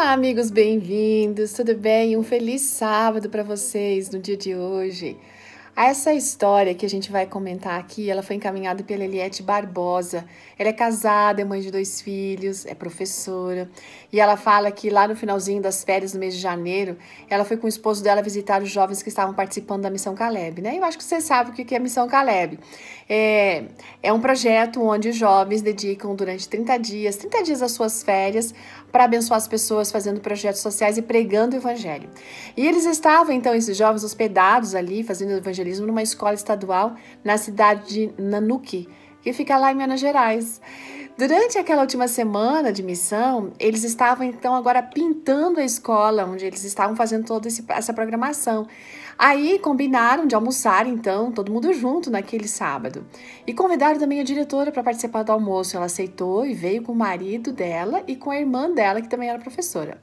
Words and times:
Olá, 0.00 0.12
amigos, 0.12 0.50
bem-vindos. 0.50 1.52
Tudo 1.52 1.74
bem? 1.74 2.16
Um 2.16 2.22
feliz 2.22 2.62
sábado 2.62 3.28
para 3.28 3.42
vocês 3.42 4.08
no 4.08 4.18
dia 4.18 4.34
de 4.34 4.54
hoje. 4.54 5.18
Essa 5.82 6.12
história 6.12 6.74
que 6.74 6.84
a 6.84 6.88
gente 6.90 7.10
vai 7.10 7.24
comentar 7.24 7.80
aqui, 7.80 8.10
ela 8.10 8.22
foi 8.22 8.36
encaminhada 8.36 8.84
pela 8.84 9.02
Eliette 9.02 9.42
Barbosa. 9.42 10.26
Ela 10.58 10.68
é 10.68 10.72
casada, 10.74 11.40
é 11.40 11.44
mãe 11.44 11.62
de 11.62 11.70
dois 11.70 12.02
filhos, 12.02 12.66
é 12.66 12.74
professora. 12.74 13.66
E 14.12 14.20
ela 14.20 14.36
fala 14.36 14.70
que 14.70 14.90
lá 14.90 15.08
no 15.08 15.16
finalzinho 15.16 15.62
das 15.62 15.82
férias, 15.82 16.12
no 16.12 16.20
mês 16.20 16.34
de 16.34 16.40
janeiro, 16.40 16.98
ela 17.30 17.46
foi 17.46 17.56
com 17.56 17.64
o 17.64 17.68
esposo 17.68 18.04
dela 18.04 18.20
visitar 18.20 18.62
os 18.62 18.68
jovens 18.68 19.02
que 19.02 19.08
estavam 19.08 19.32
participando 19.32 19.80
da 19.80 19.88
Missão 19.88 20.14
Caleb, 20.14 20.60
né? 20.60 20.76
Eu 20.76 20.84
acho 20.84 20.98
que 20.98 21.04
você 21.04 21.18
sabe 21.18 21.50
o 21.50 21.54
que 21.54 21.74
é 21.74 21.78
a 21.78 21.80
Missão 21.80 22.06
Caleb. 22.06 22.58
É, 23.08 23.64
é 24.02 24.12
um 24.12 24.20
projeto 24.20 24.82
onde 24.82 25.08
os 25.08 25.16
jovens 25.16 25.62
dedicam 25.62 26.14
durante 26.14 26.46
30 26.46 26.76
dias, 26.76 27.16
30 27.16 27.42
dias 27.42 27.60
das 27.60 27.72
suas 27.72 28.02
férias, 28.02 28.54
para 28.92 29.04
abençoar 29.04 29.38
as 29.38 29.48
pessoas 29.48 29.90
fazendo 29.90 30.20
projetos 30.20 30.60
sociais 30.60 30.98
e 30.98 31.02
pregando 31.02 31.56
o 31.56 31.58
evangelho. 31.58 32.10
E 32.56 32.66
eles 32.66 32.84
estavam, 32.84 33.34
então, 33.34 33.54
esses 33.54 33.76
jovens 33.76 34.04
hospedados 34.04 34.74
ali, 34.74 35.02
fazendo 35.02 35.36
evangelismo 35.70 35.86
numa 35.86 36.02
escola 36.02 36.34
estadual 36.34 36.94
na 37.24 37.38
cidade 37.38 37.88
de 37.88 38.22
Nanuque, 38.22 38.88
que 39.22 39.32
fica 39.32 39.56
lá 39.56 39.72
em 39.72 39.76
Minas 39.76 40.00
Gerais. 40.00 40.60
Durante 41.16 41.58
aquela 41.58 41.82
última 41.82 42.08
semana 42.08 42.72
de 42.72 42.82
missão, 42.82 43.52
eles 43.58 43.84
estavam 43.84 44.26
então 44.26 44.54
agora 44.54 44.82
pintando 44.82 45.60
a 45.60 45.64
escola 45.64 46.24
onde 46.24 46.46
eles 46.46 46.64
estavam 46.64 46.96
fazendo 46.96 47.26
toda 47.26 47.46
essa 47.68 47.92
programação. 47.92 48.66
Aí 49.18 49.58
combinaram 49.58 50.26
de 50.26 50.34
almoçar 50.34 50.86
então, 50.86 51.30
todo 51.30 51.52
mundo 51.52 51.74
junto 51.74 52.10
naquele 52.10 52.48
sábado. 52.48 53.04
E 53.46 53.52
convidaram 53.52 53.98
também 53.98 54.18
a 54.18 54.24
diretora 54.24 54.72
para 54.72 54.82
participar 54.82 55.22
do 55.22 55.32
almoço. 55.32 55.76
Ela 55.76 55.86
aceitou 55.86 56.46
e 56.46 56.54
veio 56.54 56.82
com 56.82 56.92
o 56.92 56.96
marido 56.96 57.52
dela 57.52 58.02
e 58.06 58.16
com 58.16 58.30
a 58.30 58.38
irmã 58.38 58.70
dela, 58.70 59.02
que 59.02 59.08
também 59.08 59.28
era 59.28 59.38
professora. 59.38 60.00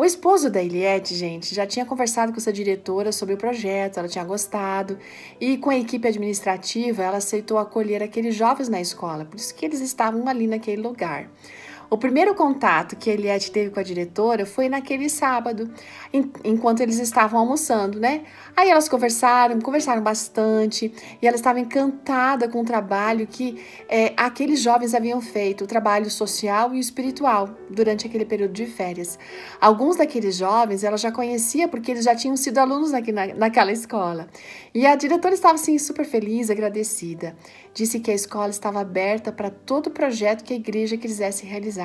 O 0.00 0.04
esposo 0.06 0.48
da 0.48 0.62
Eliette, 0.62 1.14
gente, 1.14 1.54
já 1.54 1.66
tinha 1.66 1.84
conversado 1.84 2.32
com 2.32 2.38
essa 2.38 2.50
diretora 2.50 3.12
sobre 3.12 3.34
o 3.34 3.36
projeto, 3.36 3.98
ela 3.98 4.08
tinha 4.08 4.24
gostado, 4.24 4.98
e 5.38 5.58
com 5.58 5.68
a 5.68 5.76
equipe 5.76 6.08
administrativa, 6.08 7.02
ela 7.02 7.18
aceitou 7.18 7.58
acolher 7.58 8.02
aqueles 8.02 8.34
jovens 8.34 8.70
na 8.70 8.80
escola, 8.80 9.26
por 9.26 9.36
isso 9.36 9.54
que 9.54 9.62
eles 9.62 9.82
estavam 9.82 10.26
ali 10.26 10.46
naquele 10.46 10.80
lugar. 10.80 11.28
O 11.90 11.98
primeiro 11.98 12.36
contato 12.36 12.94
que 12.94 13.10
Eliette 13.10 13.50
teve 13.50 13.70
com 13.70 13.80
a 13.80 13.82
diretora 13.82 14.46
foi 14.46 14.68
naquele 14.68 15.08
sábado, 15.08 15.68
enquanto 16.44 16.82
eles 16.82 17.00
estavam 17.00 17.40
almoçando, 17.40 17.98
né? 17.98 18.22
Aí 18.56 18.70
elas 18.70 18.88
conversaram, 18.88 19.60
conversaram 19.60 20.00
bastante, 20.00 20.94
e 21.20 21.26
ela 21.26 21.34
estava 21.34 21.58
encantada 21.58 22.48
com 22.48 22.60
o 22.60 22.64
trabalho 22.64 23.26
que 23.26 23.60
é, 23.88 24.12
aqueles 24.16 24.60
jovens 24.60 24.94
haviam 24.94 25.20
feito, 25.20 25.64
o 25.64 25.66
trabalho 25.66 26.08
social 26.08 26.72
e 26.72 26.78
espiritual, 26.78 27.50
durante 27.68 28.06
aquele 28.06 28.24
período 28.24 28.52
de 28.52 28.66
férias. 28.66 29.18
Alguns 29.60 29.96
daqueles 29.96 30.36
jovens 30.36 30.84
ela 30.84 30.96
já 30.96 31.10
conhecia 31.10 31.66
porque 31.66 31.90
eles 31.90 32.04
já 32.04 32.14
tinham 32.14 32.36
sido 32.36 32.58
alunos 32.58 32.92
na, 32.92 33.00
naquela 33.36 33.72
escola. 33.72 34.28
E 34.72 34.86
a 34.86 34.94
diretora 34.94 35.34
estava 35.34 35.54
assim 35.54 35.76
super 35.76 36.04
feliz, 36.04 36.50
agradecida. 36.50 37.34
Disse 37.74 37.98
que 37.98 38.12
a 38.12 38.14
escola 38.14 38.50
estava 38.50 38.80
aberta 38.80 39.32
para 39.32 39.50
todo 39.50 39.90
projeto 39.90 40.44
que 40.44 40.52
a 40.52 40.56
igreja 40.56 40.96
quisesse 40.96 41.44
realizar 41.44 41.79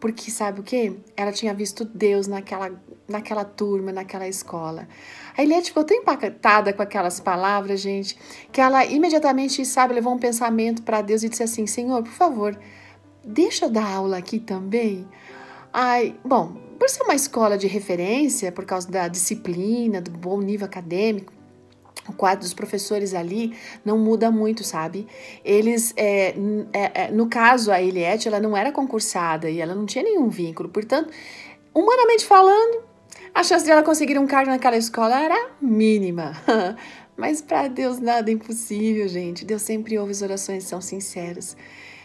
porque 0.00 0.30
sabe 0.30 0.60
o 0.60 0.62
que? 0.62 0.98
Ela 1.16 1.32
tinha 1.32 1.54
visto 1.54 1.84
Deus 1.84 2.26
naquela, 2.26 2.70
naquela 3.08 3.44
turma, 3.44 3.92
naquela 3.92 4.28
escola. 4.28 4.88
A 5.36 5.42
Eliette 5.42 5.68
ficou 5.68 5.84
tão 5.84 5.96
impactada 5.96 6.72
com 6.72 6.82
aquelas 6.82 7.20
palavras, 7.20 7.80
gente, 7.80 8.18
que 8.50 8.60
ela 8.60 8.84
imediatamente, 8.84 9.64
sabe, 9.64 9.94
levou 9.94 10.14
um 10.14 10.18
pensamento 10.18 10.82
para 10.82 11.02
Deus 11.02 11.22
e 11.22 11.28
disse 11.28 11.42
assim: 11.42 11.66
Senhor, 11.66 12.02
por 12.02 12.12
favor, 12.12 12.58
deixa 13.24 13.66
eu 13.66 13.70
dar 13.70 13.86
aula 13.86 14.18
aqui 14.18 14.38
também. 14.38 15.06
Ai, 15.72 16.14
bom, 16.24 16.54
por 16.78 16.88
ser 16.90 17.02
uma 17.02 17.14
escola 17.14 17.56
de 17.56 17.66
referência, 17.66 18.52
por 18.52 18.64
causa 18.64 18.90
da 18.90 19.08
disciplina, 19.08 20.00
do 20.00 20.10
bom 20.10 20.40
nível 20.40 20.66
acadêmico, 20.66 21.32
o 22.08 22.12
quadro 22.12 22.40
dos 22.40 22.52
professores 22.52 23.14
ali 23.14 23.56
não 23.84 23.96
muda 23.96 24.30
muito, 24.30 24.64
sabe? 24.64 25.06
Eles, 25.44 25.92
é, 25.96 26.34
é, 26.72 27.04
é, 27.04 27.10
no 27.10 27.28
caso, 27.28 27.70
a 27.70 27.80
Eliette, 27.80 28.28
ela 28.28 28.40
não 28.40 28.56
era 28.56 28.72
concursada 28.72 29.48
e 29.48 29.60
ela 29.60 29.74
não 29.74 29.86
tinha 29.86 30.02
nenhum 30.02 30.28
vínculo. 30.28 30.68
Portanto, 30.68 31.10
humanamente 31.72 32.24
falando, 32.24 32.82
a 33.34 33.42
chance 33.42 33.64
de 33.64 33.70
ela 33.70 33.82
conseguir 33.82 34.18
um 34.18 34.26
cargo 34.26 34.50
naquela 34.50 34.76
escola 34.76 35.20
era 35.20 35.50
mínima. 35.60 36.32
Mas 37.16 37.40
para 37.40 37.68
Deus 37.68 37.98
nada 37.98 38.30
é 38.30 38.34
impossível, 38.34 39.06
gente. 39.06 39.44
Deus 39.44 39.62
sempre 39.62 39.98
ouve 39.98 40.12
as 40.12 40.22
orações 40.22 40.64
são 40.64 40.80
sinceras. 40.80 41.56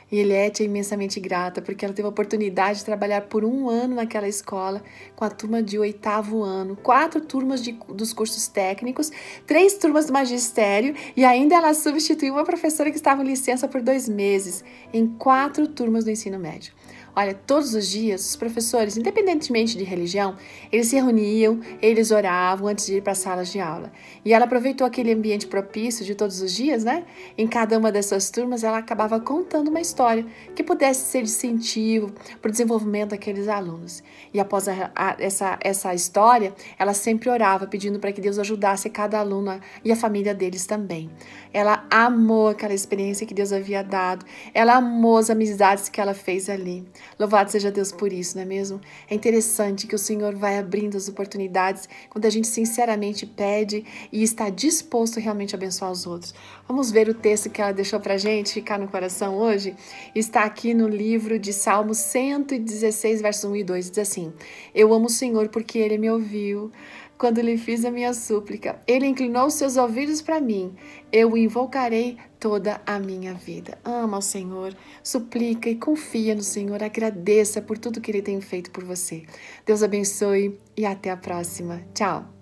E 0.09 0.19
Eliette 0.19 0.63
é 0.63 0.65
imensamente 0.65 1.19
grata 1.19 1.61
porque 1.61 1.83
ela 1.83 1.93
teve 1.93 2.05
a 2.05 2.09
oportunidade 2.09 2.79
de 2.79 2.85
trabalhar 2.85 3.23
por 3.23 3.43
um 3.43 3.69
ano 3.69 3.95
naquela 3.95 4.27
escola 4.27 4.81
com 5.15 5.25
a 5.25 5.29
turma 5.29 5.61
de 5.61 5.77
oitavo 5.77 6.43
ano, 6.43 6.77
quatro 6.77 7.19
turmas 7.19 7.61
de, 7.61 7.73
dos 7.89 8.13
cursos 8.13 8.47
técnicos, 8.47 9.11
três 9.45 9.77
turmas 9.77 10.05
do 10.05 10.13
magistério 10.13 10.95
e 11.15 11.25
ainda 11.25 11.55
ela 11.55 11.73
substituiu 11.73 12.35
uma 12.35 12.45
professora 12.45 12.89
que 12.89 12.97
estava 12.97 13.21
em 13.21 13.27
licença 13.27 13.67
por 13.67 13.81
dois 13.81 14.07
meses 14.07 14.63
em 14.93 15.07
quatro 15.07 15.67
turmas 15.67 16.05
do 16.05 16.11
ensino 16.11 16.39
médio. 16.39 16.73
Olha, 17.19 17.33
todos 17.33 17.73
os 17.73 17.87
dias, 17.87 18.29
os 18.29 18.35
professores, 18.35 18.95
independentemente 18.95 19.75
de 19.75 19.83
religião, 19.83 20.35
eles 20.71 20.85
se 20.85 20.97
reuniam, 20.97 21.59
eles 21.81 22.11
oravam 22.11 22.67
antes 22.67 22.85
de 22.85 22.97
ir 22.97 23.01
para 23.01 23.13
as 23.13 23.17
salas 23.17 23.51
de 23.51 23.59
aula. 23.59 23.91
E 24.23 24.35
ela 24.35 24.45
aproveitou 24.45 24.85
aquele 24.85 25.11
ambiente 25.11 25.47
propício 25.47 26.05
de 26.05 26.13
todos 26.13 26.43
os 26.43 26.53
dias, 26.53 26.83
né? 26.83 27.05
Em 27.35 27.47
cada 27.47 27.75
uma 27.75 27.91
dessas 27.91 28.29
turmas, 28.29 28.63
ela 28.63 28.77
acabava 28.77 29.19
contando 29.19 29.69
uma 29.69 29.81
história 29.81 30.23
que 30.55 30.63
pudesse 30.63 31.09
ser 31.09 31.23
de 31.23 31.29
incentivo 31.29 32.11
para 32.39 32.49
o 32.49 32.51
desenvolvimento 32.51 33.09
daqueles 33.09 33.47
alunos. 33.47 34.03
E 34.31 34.39
após 34.39 34.67
a, 34.67 34.91
a, 34.95 35.15
essa, 35.17 35.57
essa 35.61 35.95
história, 35.95 36.53
ela 36.77 36.93
sempre 36.93 37.31
orava, 37.31 37.65
pedindo 37.65 37.97
para 37.97 38.11
que 38.11 38.21
Deus 38.21 38.37
ajudasse 38.37 38.91
cada 38.91 39.17
aluno 39.17 39.59
e 39.83 39.91
a 39.91 39.95
família 39.95 40.35
deles 40.35 40.67
também. 40.67 41.09
Ela 41.51 41.83
amou 41.89 42.49
aquela 42.49 42.75
experiência 42.75 43.25
que 43.25 43.33
Deus 43.33 43.51
havia 43.51 43.83
dado, 43.83 44.23
ela 44.53 44.75
amou 44.75 45.17
as 45.17 45.31
amizades 45.31 45.89
que 45.89 45.99
ela 45.99 46.13
fez 46.13 46.47
ali. 46.47 46.85
Louvado 47.19 47.51
seja 47.51 47.71
Deus 47.71 47.91
por 47.91 48.13
isso, 48.13 48.35
não 48.35 48.43
é 48.43 48.45
mesmo? 48.45 48.79
É 49.09 49.15
interessante 49.15 49.87
que 49.87 49.95
o 49.95 49.99
Senhor 49.99 50.35
vai 50.35 50.57
abrindo 50.57 50.95
as 50.95 51.07
oportunidades 51.07 51.87
quando 52.09 52.25
a 52.25 52.29
gente 52.29 52.47
sinceramente 52.47 53.25
pede 53.25 53.85
e 54.11 54.23
está 54.23 54.49
disposto 54.49 55.19
realmente 55.19 55.55
a 55.55 55.57
abençoar 55.57 55.91
os 55.91 56.05
outros. 56.05 56.33
Vamos 56.67 56.91
ver 56.91 57.09
o 57.09 57.13
texto 57.13 57.49
que 57.49 57.61
ela 57.61 57.71
deixou 57.71 57.99
para 57.99 58.17
gente 58.17 58.53
ficar 58.53 58.77
no 58.77 58.87
coração 58.87 59.37
hoje? 59.37 59.75
Está 60.13 60.43
aqui 60.43 60.73
no 60.73 60.87
livro 60.87 61.39
de 61.39 61.53
Salmos 61.53 61.97
116, 61.97 63.21
versos 63.21 63.43
1 63.45 63.55
e 63.55 63.63
2. 63.63 63.89
Diz 63.89 63.99
assim: 63.99 64.33
Eu 64.73 64.93
amo 64.93 65.07
o 65.07 65.09
Senhor 65.09 65.49
porque 65.49 65.77
ele 65.79 65.97
me 65.97 66.09
ouviu 66.09 66.71
quando 67.17 67.41
lhe 67.41 67.57
fiz 67.57 67.83
a 67.83 67.91
minha 67.91 68.13
súplica. 68.13 68.79
Ele 68.87 69.07
inclinou 69.07 69.49
seus 69.49 69.75
ouvidos 69.77 70.21
para 70.21 70.39
mim. 70.39 70.75
Eu 71.11 71.31
o 71.31 71.37
invocarei 71.37 72.17
toda 72.39 72.81
a 72.85 72.99
minha 72.99 73.33
vida. 73.33 73.77
Ama 73.83 74.17
o 74.17 74.21
Senhor, 74.21 74.75
suplica 75.03 75.69
e 75.69 75.75
confia 75.75 76.35
no 76.35 76.43
Senhor. 76.43 76.81
Agradeça 76.83 77.61
por 77.61 77.77
tudo 77.77 78.01
que 78.01 78.11
ele 78.11 78.21
tem 78.21 78.39
feito 78.41 78.71
por 78.71 78.83
você. 78.83 79.23
Deus 79.65 79.81
abençoe 79.81 80.57
e 80.75 80.85
até 80.85 81.09
a 81.09 81.17
próxima. 81.17 81.81
Tchau. 81.93 82.36